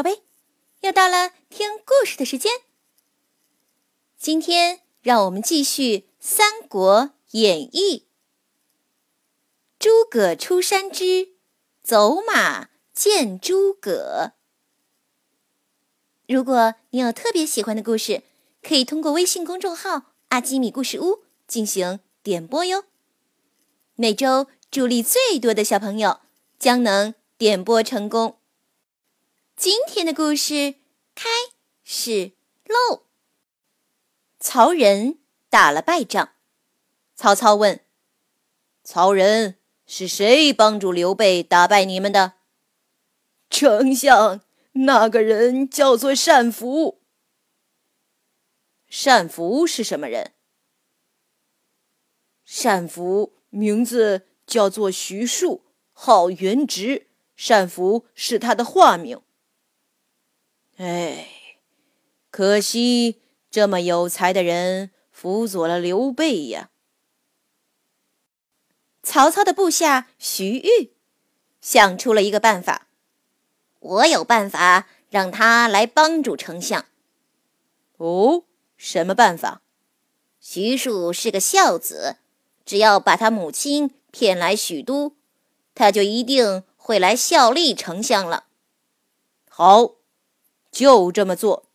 [0.00, 0.22] 宝贝，
[0.80, 2.50] 又到了听故事的时间。
[4.16, 5.82] 今天让我们继续
[6.18, 7.98] 《三国演义》。
[9.78, 11.34] 诸葛出山之
[11.82, 14.32] 走马见诸葛。
[16.26, 18.22] 如果你有特别喜欢的故事，
[18.62, 22.84] 可以通过微信公众号“阿基米故事屋”进行点播哟。
[23.96, 26.20] 每周助力最多的小朋友
[26.58, 28.39] 将能点播成功。
[29.60, 30.76] 今天的故事
[31.14, 31.28] 开
[31.84, 32.32] 始
[32.64, 33.02] 喽。
[34.38, 35.18] 曹仁
[35.50, 36.30] 打了败仗，
[37.14, 37.78] 曹操问
[38.82, 42.36] ：“曹仁是谁帮助刘备打败你们的？”
[43.50, 44.40] 丞相，
[44.72, 47.02] 那个人叫做单福。
[49.04, 50.32] 单福是什么人？
[52.62, 57.08] 单福名字叫做徐庶，号元直。
[57.46, 59.20] 单福是他的化名。
[60.82, 61.26] 哎，
[62.30, 66.70] 可惜这么有才的人辅佐了刘备呀。
[69.02, 70.94] 曹操的部下徐玉
[71.60, 72.86] 想出了一个办法，
[73.78, 76.86] 我有办法让他来帮助丞相。
[77.98, 78.44] 哦，
[78.78, 79.60] 什么办法？
[80.40, 82.16] 徐庶是个孝子，
[82.64, 85.14] 只要把他母亲骗来许都，
[85.74, 88.46] 他就一定会来效力丞相了。
[89.46, 89.99] 好。
[90.70, 91.70] 就这么做。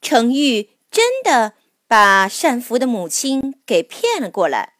[0.00, 1.54] 程昱真的
[1.86, 4.74] 把单福的母亲给骗了过来。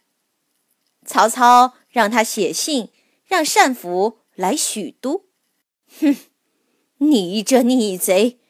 [1.07, 2.93] 曹操让他写信，
[3.25, 5.27] 让单福来许都。
[6.01, 6.17] 哼，
[6.99, 8.41] 你这逆贼，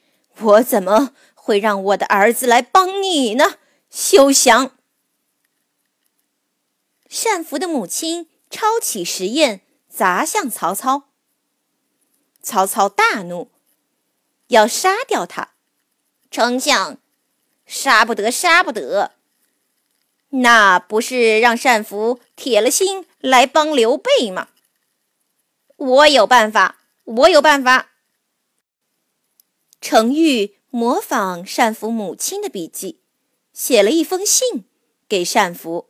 [0.40, 3.58] 我怎么会让我的儿子来帮你呢？
[3.90, 4.76] 休想！
[7.24, 11.13] 单福的母亲抄起石砚砸向曹操。
[12.44, 13.50] 曹操大怒，
[14.48, 15.54] 要杀掉他。
[16.30, 16.98] 丞相，
[17.64, 19.12] 杀不得，杀不得。
[20.28, 24.48] 那不是让单福铁了心来帮刘备吗？
[25.76, 27.92] 我有办法，我有办法。
[29.80, 33.00] 程昱模仿单福母亲的笔记，
[33.52, 34.64] 写了一封信
[35.08, 35.88] 给单福。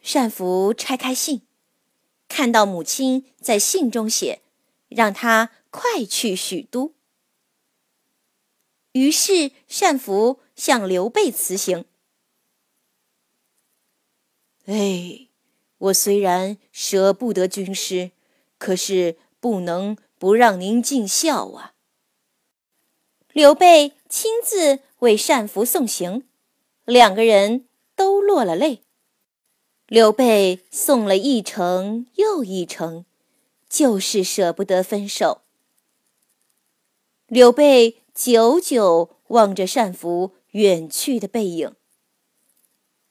[0.00, 1.46] 单福拆开信。
[2.30, 4.40] 看到母亲在信中写，
[4.88, 6.94] 让他快去许都。
[8.92, 11.84] 于是单福向刘备辞行。
[14.66, 15.26] 哎，
[15.78, 18.12] 我虽然舍不得军师，
[18.58, 21.74] 可是不能不让您尽孝啊。
[23.32, 26.28] 刘备亲自为单福送行，
[26.84, 28.84] 两个人都落了泪。
[29.90, 33.04] 刘备送了一程又一程，
[33.68, 35.42] 就是舍不得分手。
[37.26, 41.74] 刘备久久望着单福远去的背影，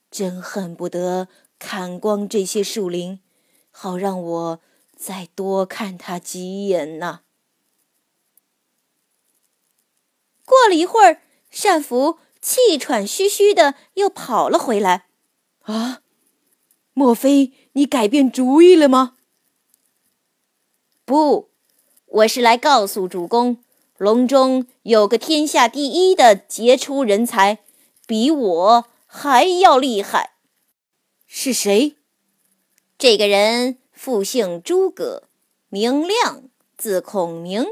[0.10, 1.28] 真恨不得
[1.60, 3.20] 砍光这些树林，
[3.72, 4.62] 好让我
[4.96, 7.24] 再多看他几眼呐。
[10.46, 11.22] 过了一会儿，
[11.62, 15.08] 单福气喘吁吁的又跑了回来。
[15.64, 16.04] 啊！
[17.00, 19.16] 莫非你改变主意了吗？
[21.06, 21.50] 不，
[22.08, 23.64] 我是来告诉主公，
[23.98, 27.60] 隆中有个天下第一的杰出人才，
[28.06, 30.34] 比我还要厉害。
[31.26, 31.96] 是谁？
[32.98, 35.30] 这个人复姓诸葛，
[35.70, 37.66] 名亮，字孔明，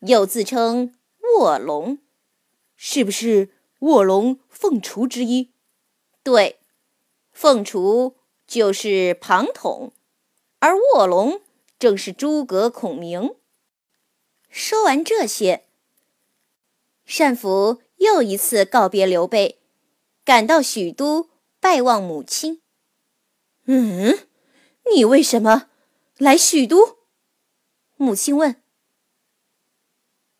[0.00, 0.94] 又自称
[1.38, 1.96] 卧龙，
[2.76, 5.50] 是不是卧龙凤雏之一？
[6.22, 6.58] 对，
[7.32, 8.14] 凤雏。
[8.46, 9.92] 就是庞统，
[10.60, 11.40] 而卧龙
[11.78, 13.34] 正是诸葛孔明。
[14.48, 15.64] 说完这些，
[17.04, 19.58] 单福又一次告别刘备，
[20.24, 21.28] 赶到许都
[21.60, 22.62] 拜望母亲。
[23.64, 24.26] 嗯，
[24.94, 25.68] 你为什么
[26.18, 26.98] 来许都？
[27.96, 28.62] 母亲问。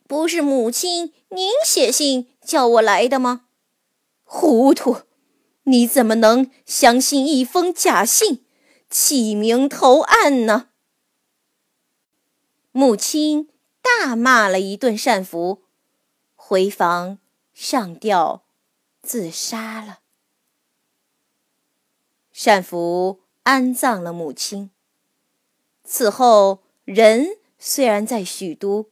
[0.06, 3.46] 不是母亲您写信叫我来的吗？
[4.22, 4.98] 糊涂。
[5.68, 8.44] 你怎么能相信一封假信，
[8.88, 10.68] 起名投案呢？
[12.70, 13.48] 母亲
[13.82, 15.64] 大骂了一顿单福，
[16.36, 17.18] 回房
[17.52, 18.44] 上吊
[19.02, 19.98] 自杀了。
[22.44, 24.70] 单福安葬了母亲。
[25.82, 28.88] 此后，人虽然在许都，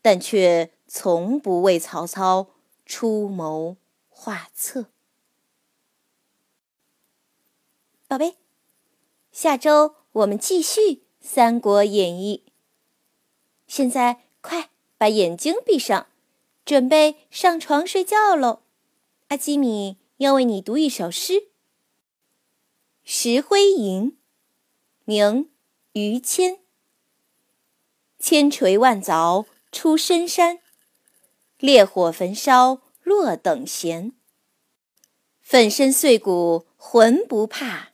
[0.00, 2.48] 但却从不为曹操
[2.84, 3.76] 出谋
[4.08, 4.86] 划策。
[8.12, 8.36] 宝贝，
[9.32, 10.80] 下周我们继续
[11.18, 12.44] 《三国演义》。
[13.66, 14.68] 现在快
[14.98, 16.08] 把眼睛闭上，
[16.66, 18.64] 准备上床睡觉喽。
[19.28, 21.32] 阿基米要为你读一首诗，
[23.02, 24.12] 《石灰吟》，
[25.06, 25.44] 明·
[25.94, 26.58] 于谦。
[28.18, 30.58] 千锤万凿出深山，
[31.56, 34.12] 烈火焚烧若等闲。
[35.40, 37.91] 粉身碎骨浑不怕，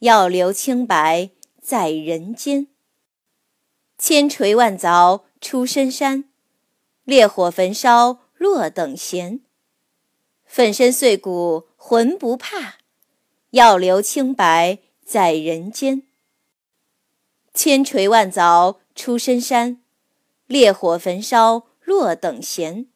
[0.00, 1.30] 要留清白
[1.60, 2.66] 在人间。
[3.96, 6.24] 千锤万凿出深山，
[7.04, 9.40] 烈火焚烧若等闲。
[10.44, 12.78] 粉身碎骨浑不怕，
[13.50, 16.02] 要留清白在人间。
[17.52, 19.82] 千锤万凿出深山，
[20.46, 22.86] 烈火焚烧若等闲。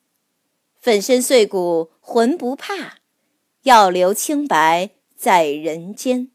[0.81, 2.99] 粉身碎骨浑不怕，
[3.63, 6.31] 要留清白在人间。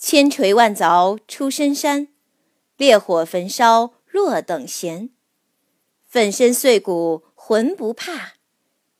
[0.00, 2.08] 千锤万凿出深山，
[2.78, 5.10] 烈火焚烧若等闲。
[6.08, 8.32] 粉身碎骨浑不怕，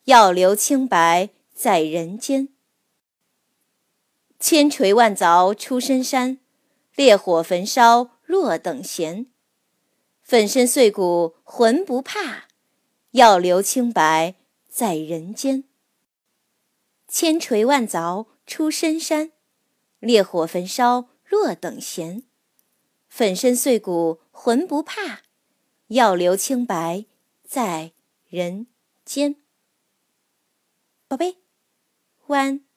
[0.05, 2.50] 要留清白在人间。
[4.38, 6.38] 千锤万凿出深山。
[6.94, 9.26] 烈火焚烧若等闲，
[10.23, 12.49] 粉身碎骨浑不怕，
[13.12, 14.35] 要留清白
[14.69, 15.64] 在人间。
[17.08, 19.32] 千锤万凿出深山，
[20.00, 22.25] 烈火焚烧若等闲，
[23.08, 25.23] 粉身碎骨浑不怕，
[25.88, 27.06] 要留清白
[27.44, 27.93] 在
[28.26, 28.67] 人
[29.05, 29.37] 间。
[31.06, 31.37] 宝贝，
[32.26, 32.69] 晚安。